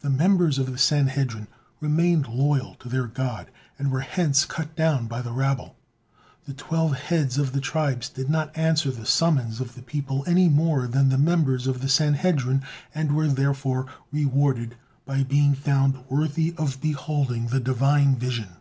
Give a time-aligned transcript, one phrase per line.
[0.00, 1.48] The members of the Sanhedrin
[1.80, 5.74] remained loyal to their God, and were hence cut down by the rabble.
[6.44, 10.48] The twelve heads of the tribes did not answer the summons of the people any
[10.48, 12.62] more than the members of the Sanhedrin,
[12.94, 18.58] and were therefore rewarded by being found worthy of beholding the Divine vision.